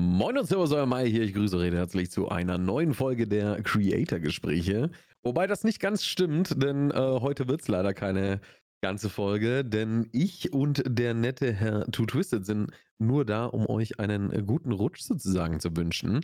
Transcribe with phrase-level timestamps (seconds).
[0.00, 1.24] Moin und Servus, euer Mai hier.
[1.24, 4.90] Ich grüße recht herzlich zu einer neuen Folge der Creator-Gespräche.
[5.24, 8.40] Wobei das nicht ganz stimmt, denn äh, heute wird es leider keine
[8.80, 13.98] ganze Folge, denn ich und der nette Herr Too Twisted sind nur da, um euch
[13.98, 16.20] einen guten Rutsch sozusagen zu wünschen.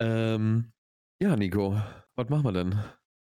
[0.00, 0.70] Ähm,
[1.20, 1.76] ja, Nico,
[2.14, 2.78] was machen wir denn?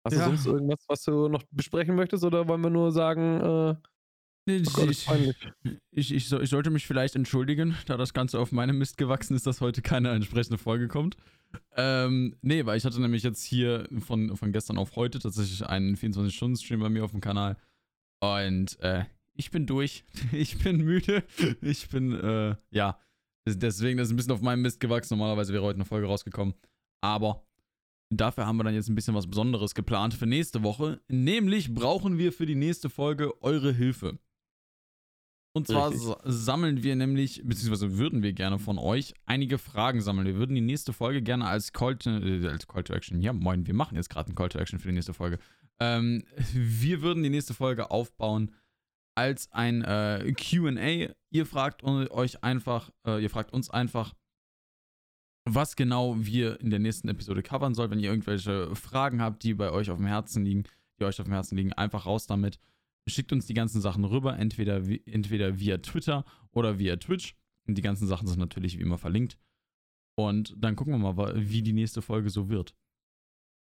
[0.06, 0.26] Hast Ja.
[0.26, 3.76] du sonst irgendwas, was du noch besprechen möchtest oder wollen wir nur sagen, äh,
[4.78, 5.08] Oh ich,
[5.92, 9.36] ich, ich, so- ich sollte mich vielleicht entschuldigen, da das Ganze auf meinem Mist gewachsen
[9.36, 11.18] ist, dass heute keine entsprechende Folge kommt.
[11.76, 15.96] Ähm, nee, weil ich hatte nämlich jetzt hier von, von gestern auf heute tatsächlich einen
[15.96, 17.58] 24-Stunden-Stream bei mir auf dem Kanal.
[18.20, 20.04] Und äh, ich bin durch.
[20.32, 21.24] Ich bin müde.
[21.62, 23.00] Ich bin, äh, ja.
[23.48, 25.18] des- Deswegen ist es ein bisschen auf meinem Mist gewachsen.
[25.18, 26.54] Normalerweise wäre heute eine Folge rausgekommen.
[27.02, 27.46] Aber
[28.10, 31.00] dafür haben wir dann jetzt ein bisschen was Besonderes geplant für nächste Woche.
[31.08, 34.20] Nämlich brauchen wir für die nächste Folge eure Hilfe.
[35.56, 36.14] Und zwar Richtig.
[36.26, 40.28] sammeln wir nämlich, beziehungsweise würden wir gerne von euch einige Fragen sammeln.
[40.28, 43.32] Wir würden die nächste Folge gerne als Call to, äh, als Call to Action, ja
[43.32, 45.40] moin, wir machen jetzt gerade einen Call to Action für die nächste Folge.
[45.80, 48.54] Ähm, wir würden die nächste Folge aufbauen
[49.16, 51.16] als ein äh, QA.
[51.32, 54.14] Ihr fragt euch einfach, äh, ihr fragt uns einfach,
[55.46, 57.92] was genau wir in der nächsten Episode covern sollen.
[57.92, 60.64] Wenn ihr irgendwelche Fragen habt, die bei euch auf dem Herzen liegen,
[61.00, 62.60] die euch auf dem Herzen liegen, einfach raus damit.
[63.08, 67.36] Schickt uns die ganzen Sachen rüber, entweder, entweder via Twitter oder via Twitch.
[67.68, 69.38] Und die ganzen Sachen sind natürlich wie immer verlinkt.
[70.18, 72.76] Und dann gucken wir mal, wie die nächste Folge so wird.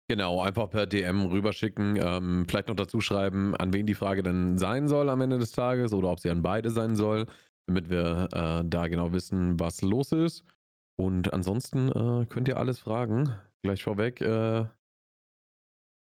[0.09, 1.97] Genau, einfach per DM rüberschicken.
[2.01, 5.53] Ähm, vielleicht noch dazu schreiben, an wen die Frage denn sein soll am Ende des
[5.53, 7.27] Tages oder ob sie an beide sein soll,
[7.67, 10.43] damit wir äh, da genau wissen, was los ist.
[10.99, 13.33] Und ansonsten äh, könnt ihr alles fragen.
[13.63, 14.19] Gleich vorweg.
[14.19, 14.65] Äh,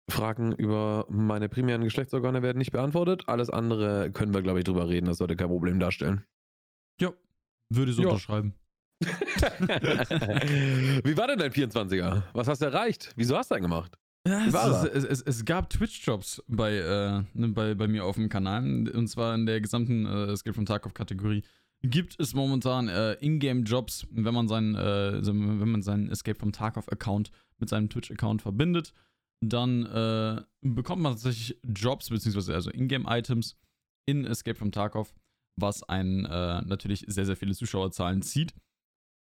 [0.09, 3.23] Fragen über meine primären Geschlechtsorgane werden nicht beantwortet.
[3.27, 5.07] Alles andere können wir, glaube ich, drüber reden.
[5.07, 6.23] Das sollte kein Problem darstellen.
[7.01, 7.11] Ja,
[7.69, 8.09] würde so Ja.
[8.09, 8.53] unterschreiben.
[9.01, 9.07] Wie
[11.17, 12.23] war denn dein 24er?
[12.33, 13.11] Was hast du erreicht?
[13.15, 13.97] Wieso hast du einen gemacht?
[14.27, 14.53] Ja, es,
[14.85, 18.87] es, es, es, gab Twitch-Jobs bei, äh, ne, bei, bei mir auf dem Kanal.
[18.89, 21.43] Und zwar in der gesamten äh, Escape from Tarkov-Kategorie
[21.83, 27.29] gibt es momentan äh, Ingame-Jobs, wenn man seinen, äh, wenn man seinen Escape from Tarkov-Account
[27.59, 28.93] mit seinem Twitch-Account verbindet,
[29.41, 33.57] dann äh, bekommt man tatsächlich Jobs, beziehungsweise also Ingame-Items
[34.07, 35.13] in Escape from Tarkov,
[35.59, 38.53] was einen äh, natürlich sehr, sehr viele Zuschauerzahlen zieht.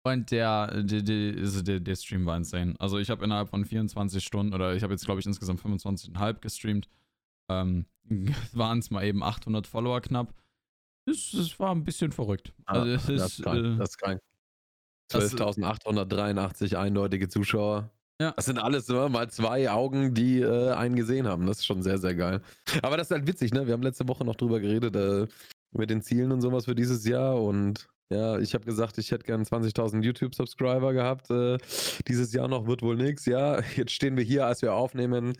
[0.06, 2.74] Und der, der, der, also der, der Stream war insane.
[2.78, 6.40] Also ich habe innerhalb von 24 Stunden, oder ich habe jetzt glaube ich insgesamt 25,5
[6.40, 6.88] gestreamt,
[7.50, 7.86] ähm,
[8.52, 10.34] waren es mal eben 800 Follower knapp.
[11.06, 12.52] Es, es war ein bisschen verrückt.
[12.66, 13.64] Also es Ah, das ist, krank.
[13.64, 14.20] äh, Das ist krank.
[15.10, 17.90] das- 12.883 eindeutige Zuschauer.
[18.20, 18.32] Ja.
[18.32, 21.46] Das sind alles immer mal zwei Augen, die äh, einen gesehen haben.
[21.46, 22.42] Das ist schon sehr, sehr geil.
[22.82, 23.66] Aber das ist halt witzig, ne?
[23.66, 25.28] Wir haben letzte Woche noch drüber geredet, äh,
[25.70, 27.40] mit den Zielen und sowas für dieses Jahr.
[27.40, 31.30] Und ja, ich habe gesagt, ich hätte gern 20.000 YouTube-Subscriber gehabt.
[31.30, 31.58] Äh,
[32.08, 33.24] dieses Jahr noch wird wohl nichts.
[33.26, 35.34] Ja, jetzt stehen wir hier, als wir aufnehmen,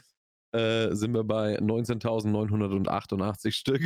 [0.53, 3.83] äh, sind wir bei 19.988 Stück.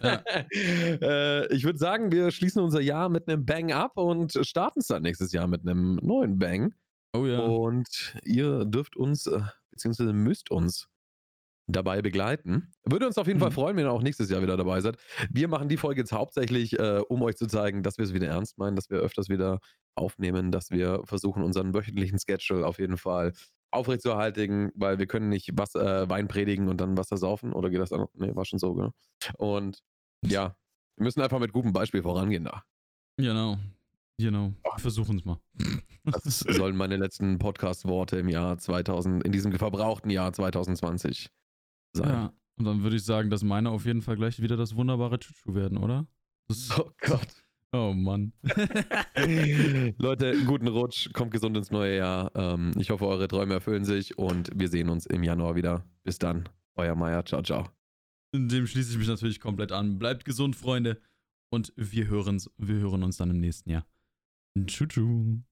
[0.00, 0.22] Ja.
[0.52, 4.86] äh, ich würde sagen, wir schließen unser Jahr mit einem Bang ab und starten es
[4.86, 6.72] dann nächstes Jahr mit einem neuen Bang.
[7.14, 7.38] Oh ja.
[7.40, 10.88] Und ihr dürft uns, äh, beziehungsweise müsst uns
[11.70, 12.72] dabei begleiten.
[12.84, 13.54] Würde uns auf jeden Fall Mhm.
[13.54, 14.96] freuen, wenn ihr auch nächstes Jahr wieder dabei seid.
[15.30, 18.26] Wir machen die Folge jetzt hauptsächlich, äh, um euch zu zeigen, dass wir es wieder
[18.28, 19.60] ernst meinen, dass wir öfters wieder
[19.94, 23.32] aufnehmen, dass wir versuchen, unseren wöchentlichen Schedule auf jeden Fall
[23.70, 27.52] aufrechtzuerhalten, weil wir können nicht was, äh, Wein predigen und dann Wasser saufen.
[27.52, 28.06] Oder geht das dann?
[28.14, 28.90] Nee, war schon so, gell?
[29.36, 29.80] Und
[30.24, 30.56] ja,
[30.96, 32.62] wir müssen einfach mit gutem Beispiel vorangehen da.
[33.18, 33.58] Genau.
[34.18, 34.52] Genau.
[34.78, 35.40] Versuchen es mal.
[36.04, 41.30] Das sollen meine letzten Podcast-Worte im Jahr 2000, in diesem verbrauchten Jahr 2020
[41.92, 42.08] sein.
[42.08, 42.32] Ja.
[42.58, 45.54] Und dann würde ich sagen, dass meine auf jeden Fall gleich wieder das wunderbare Chuchu
[45.54, 46.06] werden, oder?
[46.48, 47.44] Das, Oh Gott.
[47.72, 48.32] oh Mann.
[49.98, 52.32] Leute, guten Rutsch, kommt gesund ins neue Jahr.
[52.34, 55.84] Ähm, ich hoffe, eure Träume erfüllen sich und wir sehen uns im Januar wieder.
[56.02, 57.24] Bis dann, euer Meier.
[57.24, 57.68] Ciao, ciao.
[58.34, 59.98] Dem schließe ich mich natürlich komplett an.
[59.98, 61.00] Bleibt gesund, Freunde.
[61.50, 63.86] Und wir, hören's, wir hören uns dann im nächsten Jahr.
[64.66, 65.47] Tschüss.